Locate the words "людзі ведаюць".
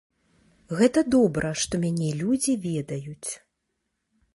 2.25-3.31